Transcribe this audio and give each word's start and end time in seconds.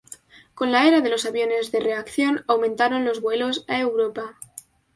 Con 0.55 0.71
la 0.71 0.87
era 0.87 1.01
de 1.01 1.11
los 1.11 1.27
aviones 1.27 1.71
de 1.71 1.79
reacción, 1.79 2.43
aumentaron 2.47 3.05
los 3.05 3.21
vuelos 3.21 3.65
a 3.67 3.79
Europa. 3.81 4.39